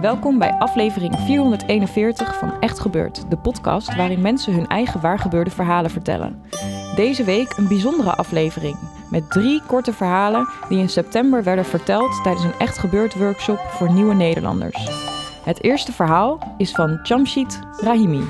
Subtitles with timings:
[0.00, 5.90] Welkom bij aflevering 441 van Echt Gebeurd, de podcast waarin mensen hun eigen waargebeurde verhalen
[5.90, 6.42] vertellen.
[6.96, 8.76] Deze week een bijzondere aflevering
[9.10, 13.92] met drie korte verhalen die in september werden verteld tijdens een Echt Gebeurd workshop voor
[13.92, 14.88] nieuwe Nederlanders.
[15.44, 18.24] Het eerste verhaal is van Jamshid Rahimi.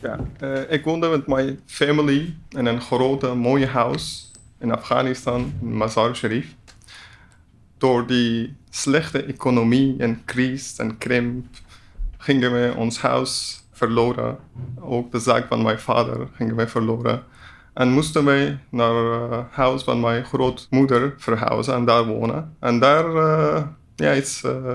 [0.00, 5.76] Ja, eh, ik woonde met mijn family in een grote, mooie huis in Afghanistan, in
[5.76, 6.54] Mazar Sharif.
[7.78, 11.46] Door die slechte economie en crisis en krimp
[12.18, 14.38] gingen we ons huis verloren.
[14.80, 17.22] Ook de zaak van mijn vader gingen we verloren.
[17.76, 18.94] En moesten wij naar
[19.30, 22.56] het huis van mijn grootmoeder verhuizen en daar wonen.
[22.60, 23.62] En daar, eh,
[23.96, 24.74] ja, iets eh,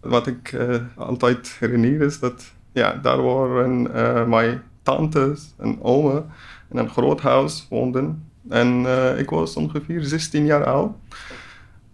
[0.00, 6.24] wat ik eh, altijd herinner is dat, ja, daar waren eh, mijn tantes en oma
[6.70, 8.30] in een groot huis woonden.
[8.48, 10.92] En eh, ik was ongeveer 16 jaar oud.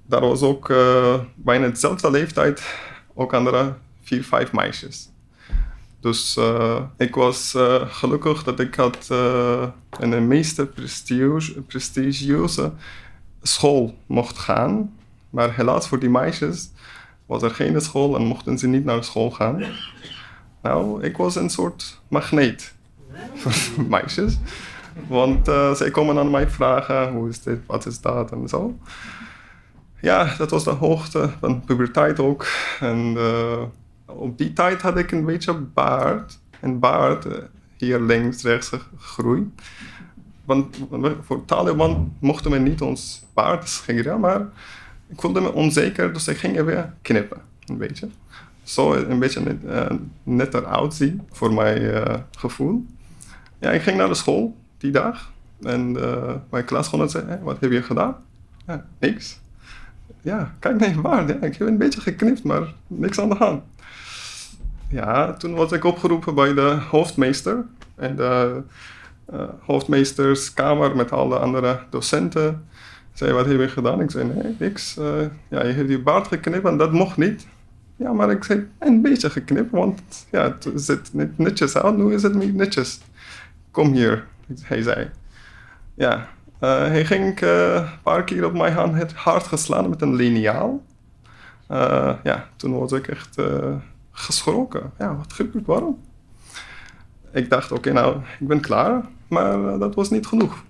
[0.06, 2.74] Daar was ook eh, bijna dezelfde leeftijd
[3.14, 5.08] ook andere vier, vijf meisjes.
[6.00, 6.38] Dus
[6.96, 9.08] ik was gelukkig dat ik had
[10.00, 12.72] in de meeste prestige- prestigieuze
[13.42, 14.94] school mocht gaan.
[15.30, 16.70] Maar helaas voor die meisjes
[17.26, 19.64] was er geen school en mochten ze niet naar school gaan.
[20.68, 22.74] Nou, ik was een soort magneet
[23.34, 24.38] voor meisjes.
[25.08, 28.78] Want eh, zij komen aan mij vragen, hoe is dit, wat is dat en zo.
[30.00, 32.46] Ja, dat was de hoogte van puberteit ook.
[32.80, 33.62] En eh,
[34.06, 36.38] op die tijd had ik een beetje baard.
[36.60, 37.38] En baard eh,
[37.76, 39.46] hier links, rechts gegroeid.
[40.44, 40.76] Want
[41.22, 44.40] voor Taliban mochten we niet ons baard scheren, maar
[45.08, 48.08] ik voelde me onzeker, dus ik ging even knippen, een beetje.
[48.68, 52.86] Zo een beetje net, eh, netter uitzien, voor mijn eh, gevoel.
[53.58, 55.32] Ja, ik ging naar de school die dag.
[55.62, 58.16] En eh, mijn klasgenoot zei, "Hé, wat heb je gedaan?
[58.66, 59.40] Ja, niks.
[60.20, 61.30] Ja, kijk naar je baard.
[61.30, 63.62] Ik heb een beetje geknipt, maar niks aan de hand.
[64.88, 67.64] Ja, toen was ik opgeroepen bij de hoofdmeester.
[67.94, 68.62] En de
[69.24, 72.66] eh, hoofdmeesterskamer met alle andere docenten.
[73.12, 74.00] Zei, wat heb je gedaan?
[74.00, 74.94] Ik zei, nee, niks.
[75.48, 77.46] Ja, je hebt je baard geknipt en dat mocht niet.
[77.98, 80.00] Ja, maar ik zei, een beetje geknipt, want
[80.30, 81.96] ja, het ziet niet netjes uit.
[81.96, 83.00] Nu is het niet netjes.
[83.70, 84.26] Kom hier,
[84.62, 85.10] hij zei.
[85.94, 86.28] Ja,
[86.58, 90.14] eh, hij ging eh, een paar keer op mijn hand het hard geslaan met een
[90.14, 90.82] liniaal.
[91.66, 93.36] Eh, ja, toen was ik echt
[94.10, 94.92] geschrokken.
[94.98, 95.98] Ja, wat gebeurt, waarom?
[97.32, 99.04] Ik dacht, oké, nou, ik ben klaar.
[99.28, 100.64] Maar dat was niet genoeg.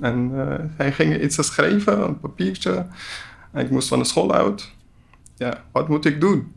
[0.00, 0.30] En
[0.76, 2.86] hij ging iets schrijven, een papiertje.
[3.50, 4.72] En ik moest van de school uit.
[5.42, 6.52] Ja, wat moet ik doen?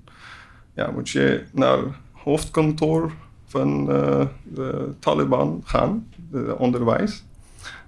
[0.73, 1.79] Ja, moet je naar
[2.12, 3.12] hoofdkantoor
[3.46, 7.24] van eh, de Taliban gaan, de onderwijs.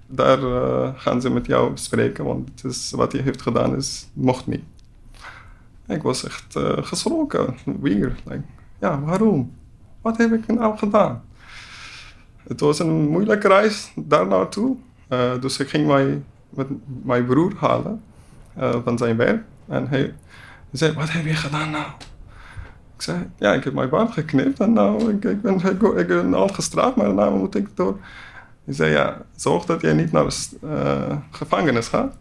[0.06, 4.08] Daar eh, gaan ze met jou spreken, want het is, wat je heeft gedaan is,
[4.12, 4.62] mocht niet.
[5.86, 8.16] Ik was echt eh, geschrokken, weer.
[8.24, 8.42] Like,
[8.80, 9.52] ja, waarom?
[10.00, 11.24] Wat heb ik nou gedaan?
[12.42, 14.76] Het was een moeilijke reis daar naartoe.
[15.40, 16.66] Dus ik ging mijn, met
[17.02, 18.02] mijn broer halen
[18.84, 19.44] van zijn werk.
[19.66, 20.14] En hij
[20.72, 21.86] zei, wat heb je gedaan nou?
[22.94, 26.34] Ik zei, ja, ik heb mijn baard geknipt en nou, ik, ik, ben, ik, ik
[26.34, 27.98] al gestraft, maar nou moet ik door.
[28.64, 32.16] Hij zei, ja, zorg dat jij niet naar de eh, gevangenis gaat.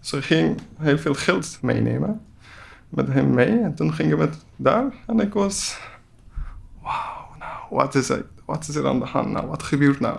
[0.00, 2.20] Dus ik ging heel veel geld meenemen
[2.88, 3.60] met hem mee.
[3.60, 5.78] En toen gingen we daar en ik was,
[6.82, 8.10] wauw, nou, wat is,
[8.44, 9.46] wat is er aan de hand nou?
[9.46, 10.18] Wat gebeurt nou?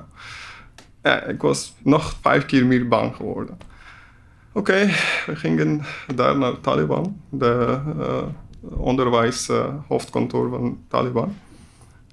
[1.04, 3.58] Ja, ik was nog vijf keer meer bang geworden.
[4.54, 4.86] Oké,
[5.26, 5.82] we gingen
[6.16, 8.24] daar naar Taliban, de uh,
[8.80, 11.36] onderwijs uh, hoofdkantoor van Taliban.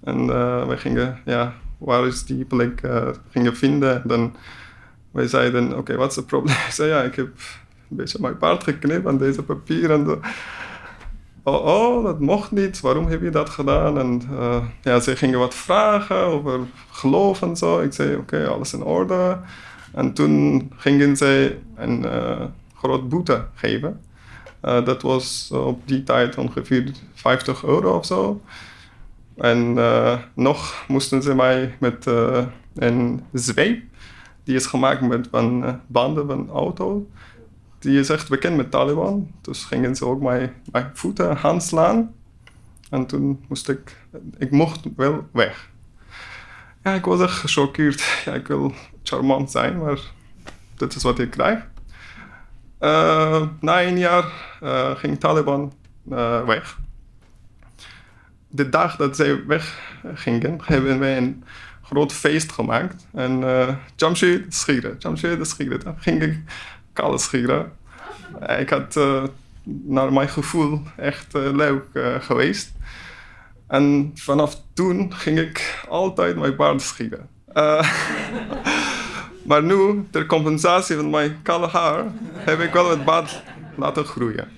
[0.04, 2.80] En uh, we gingen, ja, waar is die plek,
[3.30, 4.02] gingen vinden.
[4.02, 4.36] En dan
[5.10, 6.56] wij zeiden, oké, wat is het probleem?
[6.66, 7.26] Ik zei, ja, ik heb
[7.90, 9.90] een beetje mijn paard geknipt aan deze papier.
[9.90, 10.20] En
[11.42, 13.98] oh, oh, dat mocht niet, waarom heb je dat gedaan?
[13.98, 16.60] En uh, ja, ze gingen wat vragen over
[16.90, 17.80] geloof en zo.
[17.80, 19.38] Ik zei, oké, alles in orde.
[19.92, 22.44] En toen gingen zij een uh,
[22.74, 24.00] groot boete geven.
[24.64, 28.42] Uh, dat was op die tijd ongeveer 50 euro of zo.
[29.36, 29.76] En
[30.34, 32.06] nog moesten ze mij met
[32.74, 33.82] een zweep,
[34.44, 37.06] die is gemaakt met van banden van auto.
[37.78, 39.30] Die is echt bekend met Taliban.
[39.40, 42.14] Dus gingen ze ook mijn, mijn voeten aanslaan.
[42.90, 43.96] En toen moest ik,
[44.38, 45.70] ik mocht wel weg.
[46.84, 48.22] Ja, ik was echt gechoqueerd.
[48.24, 48.72] Ja, ik wil
[49.08, 49.98] charmant zijn, maar
[50.76, 51.58] dit is wat ik krijg.
[52.80, 54.24] Uh, na een jaar
[54.62, 55.72] uh, ging Taliban
[56.10, 56.78] uh, weg.
[58.48, 61.44] De dag dat zij weggingen, hebben wij een
[61.82, 63.06] groot feest gemaakt.
[63.12, 65.54] En uh, Jamshid schieren, Jamshid.
[65.84, 66.38] Dan ging ik
[66.92, 67.72] kale schieren.
[68.58, 68.98] Ik had
[69.62, 71.84] naar mijn gevoel echt leuk
[72.20, 72.72] geweest.
[73.66, 77.28] En vanaf toen ging ik altijd mijn baard schieren.
[79.48, 83.42] Maar nu, ter compensatie van mijn kale haar, heb ik wel het baard
[83.76, 84.48] laten groeien.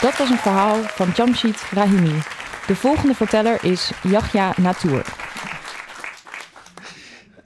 [0.00, 2.22] Dat was een verhaal van Jamshid Rahimi.
[2.66, 5.04] De volgende verteller is Yahya Natour.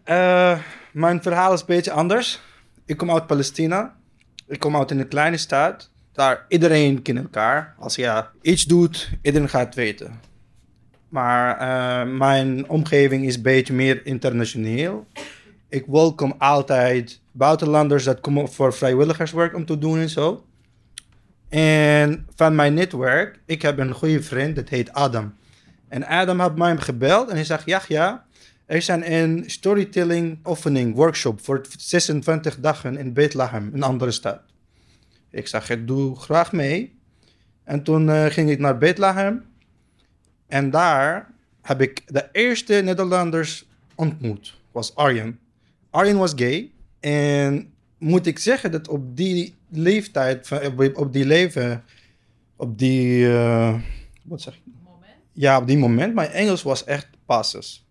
[0.05, 0.59] Uh,
[0.93, 2.41] mijn verhaal is een beetje anders.
[2.87, 3.95] Ik kom uit Palestina.
[4.47, 7.75] Ik kom uit een kleine stad daar iedereen kent elkaar.
[7.79, 10.21] Als je iets doet, iedereen gaat het weten.
[11.17, 15.07] Maar uh, mijn omgeving is een beetje meer internationeel.
[15.69, 20.45] Ik welkom altijd buitenlanders dat komen voor vrijwilligerswerk om te doen en zo.
[21.49, 25.35] En van mijn netwerk, ik heb een goede vriend, dat heet Adam.
[25.89, 28.25] En Adam had mij gebeld en hij zegt, ja, ja,
[28.67, 34.41] er is een storytelling oefening workshop voor 26 dagen in Bethlehem, een andere stad.
[35.31, 36.99] Ik zeg, ik doe graag mee.
[37.65, 39.55] En toen uh, ging ik naar Bethlehem.
[40.47, 41.31] En daar
[41.63, 44.57] heb ik de eerste Nederlanders ontmoet.
[44.73, 45.39] Was Arjen.
[45.91, 46.71] Arjen was gay.
[47.01, 50.51] En moet ik zeggen dat op die leeftijd,
[50.95, 51.85] op die leven,
[52.57, 53.75] op die, uh,
[54.23, 54.61] wat zeg ik?
[54.85, 55.13] Moment?
[55.33, 57.87] Ja, op die moment, mijn Engels was echt basis.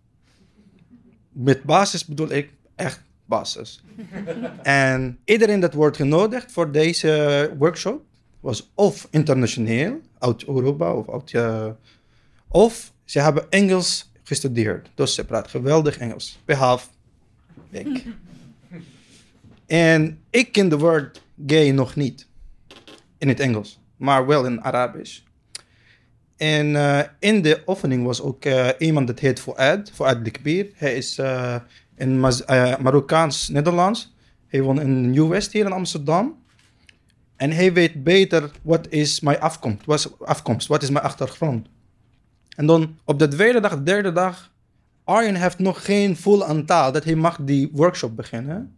[1.32, 3.84] Met basis bedoel ik echt basis.
[4.62, 8.04] en iedereen dat wordt genodigd voor deze workshop
[8.40, 11.32] was of internationeel, uit Europa of uit...
[11.32, 11.66] Uh,
[12.48, 14.88] of ze hebben Engels gestudeerd.
[14.94, 16.38] Dus ze praat geweldig Engels.
[16.44, 16.88] Behalve
[17.70, 18.04] ik.
[19.66, 22.26] en ik ken de woord gay nog niet.
[23.18, 23.80] In het Engels.
[23.96, 25.20] Maar wel in Arabisch.
[26.36, 29.90] En uh, in de oefening was ook uh, iemand dat heet Fouad.
[29.94, 30.70] Fouad Likbir.
[30.74, 31.18] Hij is
[31.96, 34.14] in uh, Marokkaans-Nederlands.
[34.46, 36.44] Hij woont in Nieuw-West hier in Amsterdam.
[37.36, 41.68] En hij weet beter wat is mijn afkomst, wat afkomst, wat is mijn achtergrond.
[42.56, 44.52] En dan op de tweede dag, derde dag,
[45.04, 48.76] Arjen heeft nog geen vol aantal dat hij mag die workshop beginnen.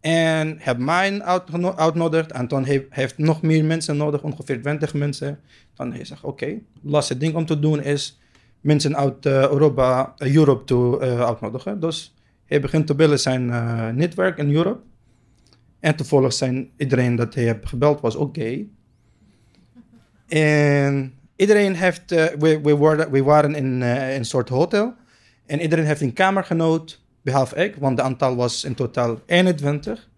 [0.00, 5.40] En heeft mij uitgenodigd en dan heeft, nog meer mensen nodig, ongeveer 20 mensen.
[5.74, 8.20] Dan hij zegt, oké, okay, lastig ding om te doen is
[8.60, 11.80] mensen uit uh, Europa, uh, Europe te uh, uitnodigen.
[11.80, 12.14] Dus
[12.44, 13.46] hij begint te bellen zijn
[13.96, 14.80] netwerk in Europe.
[15.80, 18.68] En toevallig zijn iedereen dat hij heeft gebeld was ook gay.
[20.28, 24.94] En iedereen heeft, uh, we, we, waren, we waren in uh, een soort hotel.
[25.46, 30.08] En iedereen heeft een kamergenoot, behalve ik, want de aantal was in totaal 21.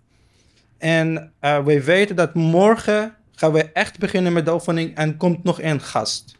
[0.78, 5.44] En uh, we weten dat morgen gaan we echt beginnen met de oefening en komt
[5.44, 6.36] nog een gast.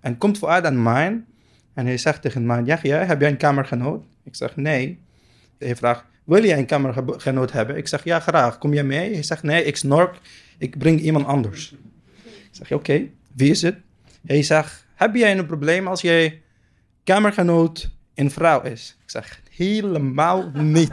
[0.00, 1.24] En komt vooruit aan mij.
[1.74, 4.04] En hij zegt tegen mij, ja, ja, heb jij een kamergenoot?
[4.24, 5.00] Ik zeg, nee.
[5.58, 7.76] Hij vraagt, wil jij een kamergenoot hebben?
[7.76, 8.58] Ik zeg, ja, graag.
[8.58, 9.12] Kom jij mee?
[9.12, 10.18] Hij zegt, nee, ik snork.
[10.58, 11.74] Ik breng iemand anders.
[12.24, 13.76] Ik zeg, oké, wie is het?
[14.26, 16.42] Hij zegt, heb jij een probleem als jij
[17.04, 18.96] kamergenoot een vrouw is?
[19.02, 20.92] Ik zeg, helemaal niet.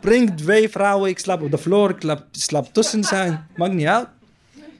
[0.00, 3.46] Breng twee vrouwen, ik slaap op de vloer, ik slaap, tussen zijn.
[3.56, 4.08] Maakt niet uit.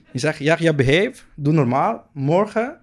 [0.03, 2.07] Hij zegt, ja, ja, behave, doe normaal.
[2.11, 2.79] Morgen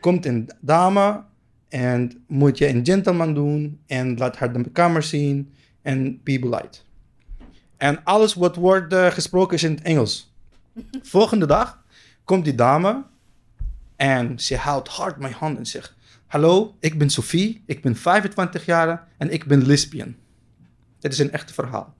[0.00, 1.22] komt een dame
[1.68, 5.52] en moet je een gentleman doen en laat haar de kamer zien
[5.82, 6.78] en be polite.
[7.76, 10.34] En alles wat wordt uh, gesproken is in het Engels.
[11.02, 11.84] Volgende dag
[12.24, 13.04] komt die dame
[13.98, 15.94] en ze houdt hard mijn hand en zegt:
[16.26, 20.14] Hallo, ik ben Sophie, ik ben 25 jaar en ik ben lesbian.
[20.98, 21.94] Dit is een echt verhaal.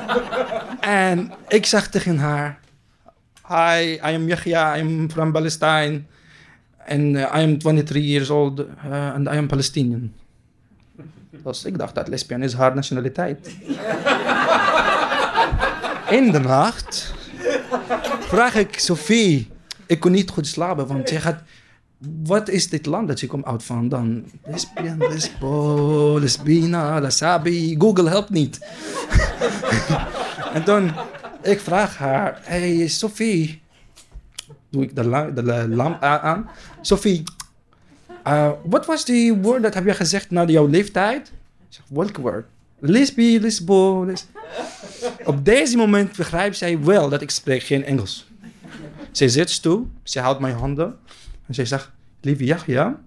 [0.80, 2.58] en ik zeg tegen haar:
[3.48, 6.02] Hi, I am Yahya, I am from Palestine.
[6.86, 10.12] And uh, I am 23 years old uh, and I am Palestinian.
[11.30, 13.46] Dus ik dacht dat lesbian is haar nationaliteit.
[16.18, 17.14] In de nacht
[18.20, 19.52] vraag ik Sophie.
[19.86, 21.42] Ik kon niet goed slapen, want zij gaat
[22.24, 23.88] wat is dit land dat je komt uit van?
[23.88, 27.74] Dan lesbian, lesbo, lesbina, lasabi.
[27.78, 28.58] Google helpt niet.
[30.54, 30.92] en dan,
[31.42, 33.62] ik vraag haar, hey Sophie,
[34.68, 36.48] doe ik de, la- de la- lamp aan.
[36.80, 37.22] Sophie,
[38.26, 41.32] uh, wat was die woord dat heb je gezegd na jouw leeftijd?
[41.88, 42.46] Welk woord?
[42.78, 44.26] Lesbi, lesbo, les...
[45.24, 48.26] Op deze moment begrijpt zij wel dat ik spreek geen Engels.
[49.16, 50.98] Zij zit stoel, ze houdt mijn handen
[51.46, 51.90] en zij zegt,
[52.20, 53.00] lieve Yahya,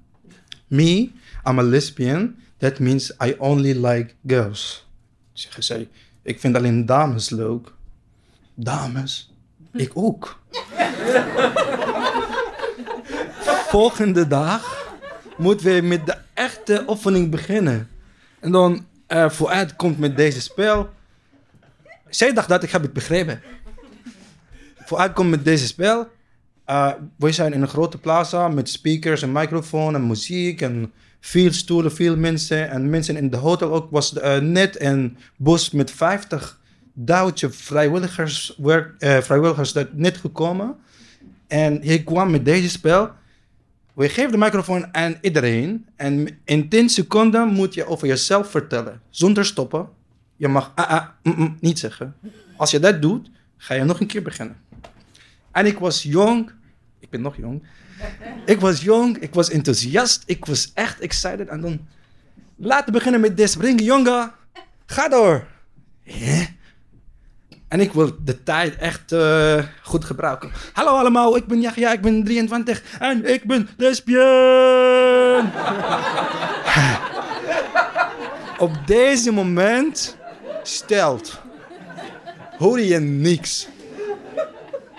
[0.68, 1.12] me,
[1.46, 4.88] I'm a lesbian, that means I only like girls.
[5.34, 5.90] Zeggen zij,
[6.22, 7.74] ik vind alleen dames leuk.
[8.54, 9.34] Dames?
[9.74, 10.40] Ik ook.
[13.68, 14.88] Volgende dag
[15.38, 17.90] moeten we met de echte oefening beginnen.
[18.40, 20.90] En dan uh, vooruit komt met deze spel.
[22.10, 23.42] Zij dacht dat ik heb het begrepen.
[24.88, 26.08] Vooruit komt met deze spel.
[26.70, 31.51] Uh, we zijn in een grote plaza met speakers en microfoon en muziek en veel
[31.51, 32.70] stoelen, veel mensen.
[32.70, 36.60] En mensen in de hotel ook was uh, net een bus met 50
[36.94, 40.75] Duitse vrijwilligers, werk, uh, vrijwilligers dat net gekomen.
[41.48, 43.10] En hij kwam met deze spel.
[43.94, 45.86] We geven de microfoon aan iedereen.
[45.96, 49.01] En in 10 seconden moet je over jezelf vertellen.
[49.10, 49.88] Zonder stoppen.
[50.36, 52.15] Je mag ah, ah, mm, mm, niet zeggen.
[52.56, 54.56] Als je dat doet, ga je nog een keer beginnen.
[55.58, 56.52] En ik was jong.
[57.00, 57.64] Ik ben nog jong.
[58.46, 61.48] Ik was jong, ik was enthousiast, ik was echt excited.
[61.48, 61.88] En dan,
[62.56, 64.32] laten we beginnen met dit springen, jongen.
[64.86, 65.48] Ga door.
[66.04, 66.46] Hè?
[67.68, 70.52] En ik wil de tijd echt uh, goed gebruiken.
[70.74, 75.50] Hallo allemaal, ik ben Yahya, ik ben 23 en ik ben lesbian.
[78.66, 80.18] Op deze moment
[80.64, 81.42] stelt,
[82.58, 83.68] hoor je niks.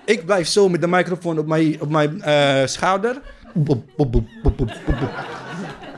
[0.09, 3.21] Ik blijf zo met de microfoon op mijn, op mijn uh, schouder.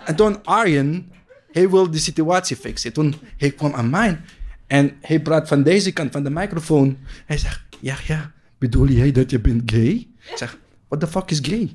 [0.04, 1.12] En toen Arjen,
[1.52, 2.92] hij wil de situatie fixen.
[2.92, 4.20] Toen hij kwam aan mij
[4.66, 6.96] en hij praat van deze kant van de microfoon.
[7.26, 10.08] Hij zegt, ja, ja, bedoel jij dat je bent gay?
[10.30, 11.74] Ik zeg, what the fuck is gay?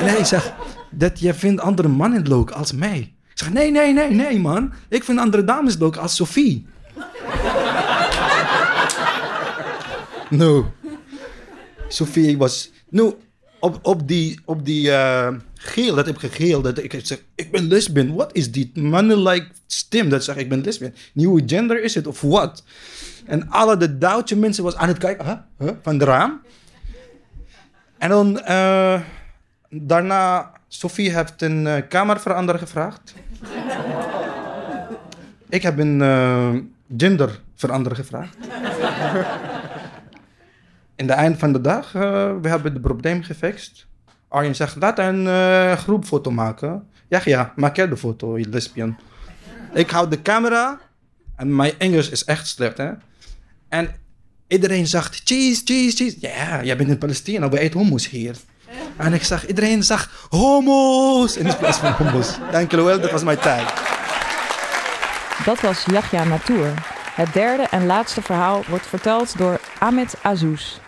[0.00, 0.52] En hij zegt,
[0.90, 2.98] dat je vindt andere mannen leuk als mij.
[3.30, 4.72] Ik zeg, nee, nee, nee, nee, man.
[4.88, 6.66] Ik vind andere dames leuk als Sophie.
[10.30, 10.76] no.
[11.88, 12.70] Sophie was...
[12.88, 13.14] Nou,
[13.60, 17.50] op, op die, op die uh, geel, dat heb ik gegeel, dat ik zeg, ik
[17.50, 18.14] ben lesbian.
[18.14, 20.94] Wat is die mannelijk stem dat zegt, ik ben lesbian?
[21.12, 22.64] Nieuwe gender is het of wat?
[23.26, 25.46] En alle de Duitse mensen was aan het kijken,
[25.82, 26.40] van de raam.
[27.98, 29.00] En dan, uh,
[29.70, 33.14] daarna, Sophie heeft een uh, kamerverander gevraagd.
[35.48, 38.36] ik heb een genderverander gevraagd.
[40.98, 42.02] In de eind van de dag, uh,
[42.42, 43.86] we hebben het probleem gefixt.
[44.28, 46.88] Arjen zegt, laat een uh, groepfoto maken.
[47.08, 48.94] Ja, ja, maak jij de foto, je.
[49.74, 50.78] Ik hou de camera
[51.36, 52.90] en mijn Engels is echt slecht, hè.
[53.68, 53.94] En
[54.48, 56.16] iedereen zegt, cheese, cheese, cheese.
[56.20, 58.36] Ja, jij bent in Palestina, we eten hummus hier.
[58.96, 62.38] En ik zag, iedereen zag homo's in plaats van hummus.
[62.50, 63.72] Dank jullie wel, dat was mijn tijd.
[65.44, 66.72] Dat was Yahya Natour.
[67.14, 70.78] Het derde en laatste verhaal wordt verteld door Ahmed Azouz.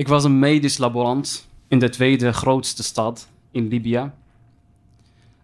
[0.00, 4.10] Ik was een medisch laborant in de tweede grootste stad in Libië.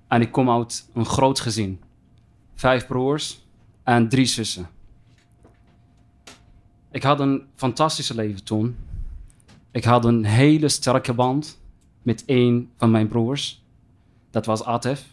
[0.09, 1.81] En ik kom uit een groot gezin.
[2.55, 3.45] Vijf broers
[3.83, 4.69] en drie zussen.
[6.91, 8.77] Ik had een fantastische leven toen.
[9.71, 11.61] Ik had een hele sterke band
[12.03, 13.63] met een van mijn broers.
[14.31, 15.05] Dat was Atef.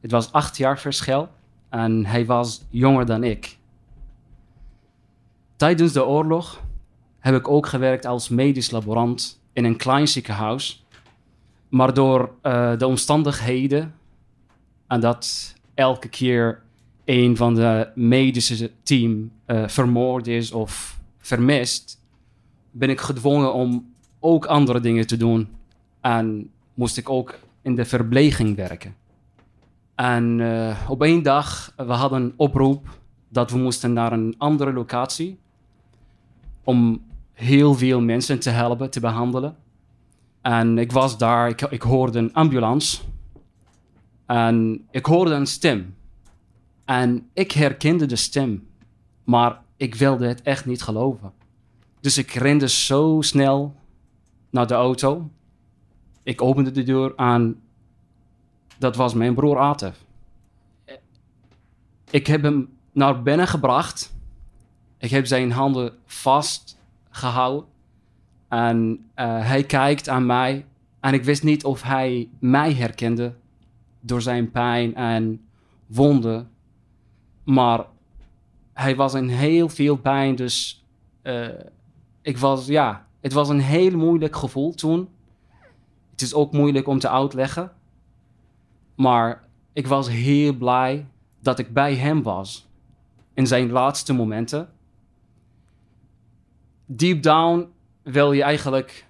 [0.00, 1.28] Het was acht jaar verschil
[1.68, 3.58] en hij was jonger dan ik.
[5.56, 6.66] Tijdens de oorlog
[7.18, 10.86] heb ik ook gewerkt als medisch laborant in een klein ziekenhuis.
[11.68, 13.94] Maar door uh, de omstandigheden
[14.86, 16.62] en dat elke keer
[17.04, 22.00] een van de medische team uh, vermoord is of vermist,
[22.70, 25.48] ben ik gedwongen om ook andere dingen te doen.
[26.00, 28.94] En moest ik ook in de verpleging werken.
[29.94, 32.98] En uh, op één dag, we hadden een oproep
[33.28, 35.38] dat we moesten naar een andere locatie
[36.64, 37.00] om
[37.38, 39.56] heel veel mensen te helpen, te behandelen.
[40.42, 43.00] En ik was daar, ik, ik hoorde een ambulance.
[44.26, 45.96] En ik hoorde een stem.
[46.84, 48.68] En ik herkende de stem.
[49.24, 51.32] Maar ik wilde het echt niet geloven.
[52.00, 53.74] Dus ik rende zo snel
[54.50, 55.30] naar de auto.
[56.22, 57.60] Ik opende de deur aan.
[58.78, 60.04] Dat was mijn broer Atef.
[62.10, 64.16] Ik heb hem naar binnen gebracht.
[64.98, 66.77] Ik heb zijn handen vast
[67.18, 67.68] gehouden.
[68.48, 70.66] En eh, hij kijkt aan mij.
[71.00, 73.34] En ik wist niet of hij mij herkende
[74.00, 75.40] door zijn pijn en
[75.86, 76.50] wonden.
[77.44, 77.86] Maar
[78.72, 80.34] hij was in heel veel pijn.
[80.34, 80.84] Dus
[81.22, 81.48] eh,
[82.22, 85.08] ik was, ja, het was een heel moeilijk gevoel toen.
[86.10, 87.72] Het is ook moeilijk om te uitleggen.
[88.94, 91.06] Maar ik was heel blij
[91.40, 92.68] dat ik bij hem was.
[93.34, 94.68] In zijn laatste momenten.
[96.90, 97.68] Deep down
[98.02, 99.06] wil je eigenlijk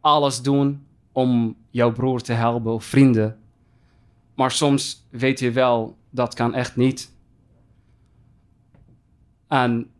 [0.00, 3.38] alles doen om jouw broer te helpen of vrienden.
[4.34, 7.12] Maar soms weet je wel, dat kan echt niet.
[9.48, 9.90] En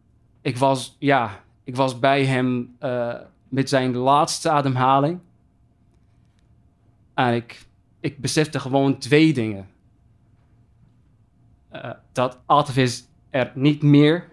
[0.40, 3.14] ik was, ja, ik was bij hem uh,
[3.48, 5.20] met zijn laatste ademhaling.
[7.14, 7.66] En ik,
[8.00, 9.68] ik besefte gewoon twee dingen.
[11.72, 14.28] Uh, dat Altevis er niet meer,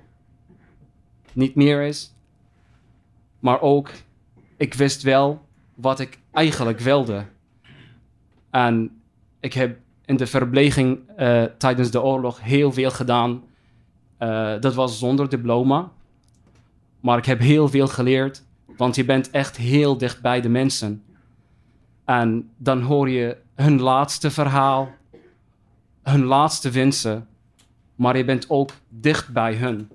[1.34, 2.14] niet meer is.
[3.42, 3.90] Maar ook,
[4.58, 5.46] ik wist wel
[5.76, 7.26] wat ik eigenlijk wilde.
[8.50, 9.02] En
[9.40, 13.44] ik heb in de verpleging uh, tijdens de oorlog heel veel gedaan.
[14.20, 15.92] Uh, dat was zonder diploma.
[17.00, 18.44] Maar ik heb heel veel geleerd,
[18.78, 21.04] want je bent echt heel dicht bij de mensen.
[22.06, 24.90] En dan hoor je hun laatste verhaal,
[26.04, 27.28] hun laatste wensen,
[27.96, 29.90] maar je bent ook dicht bij hun.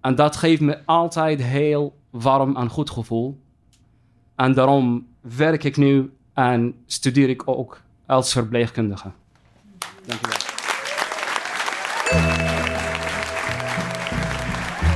[0.00, 3.40] En dat geeft me altijd heel warm en goed gevoel.
[4.34, 9.10] En daarom werk ik nu en studeer ik ook als verpleegkundige.
[10.06, 10.49] Dank wel.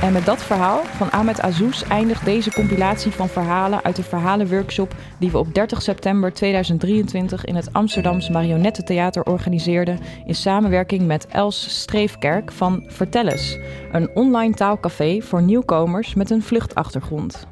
[0.05, 4.95] En met dat verhaal van Ahmed Azouz eindigt deze compilatie van verhalen uit de verhalenworkshop
[5.19, 11.79] die we op 30 september 2023 in het Amsterdams Marionettentheater organiseerden in samenwerking met Els
[11.79, 13.57] Streefkerk van Vertellus,
[13.91, 17.47] een online taalcafé voor nieuwkomers met een vluchtachtergrond.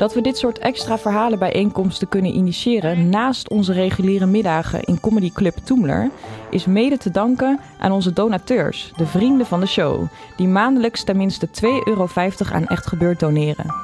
[0.00, 5.56] Dat we dit soort extra verhalenbijeenkomsten kunnen initiëren naast onze reguliere middagen in Comedy Club
[5.64, 6.10] Toemler,
[6.50, 11.48] is mede te danken aan onze donateurs, de vrienden van de show, die maandelijks tenminste
[11.48, 11.52] 2,50
[11.84, 12.08] euro
[12.52, 13.74] aan Echt Gebeurd doneren.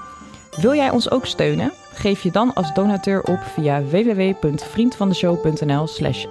[0.60, 1.72] Wil jij ons ook steunen?
[1.92, 6.26] Geef je dan als donateur op via www.vriendvandeshow.nl slash.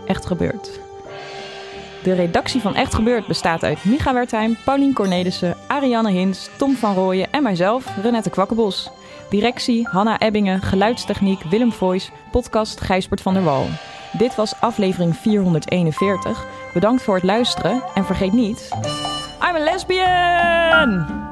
[2.03, 6.93] De redactie van Echt Gebeurd bestaat uit Micha Wertheim, Paulien Cornelissen, Ariane Hins, Tom van
[6.93, 8.91] Rooyen en mijzelf, Renette Kwakkenbos.
[9.29, 13.65] Directie Hanna Ebbingen, geluidstechniek Willem Voice, podcast Gijsbert van der Wal.
[14.17, 16.45] Dit was aflevering 441.
[16.73, 18.69] Bedankt voor het luisteren en vergeet niet...
[19.41, 21.24] I'm a lesbian!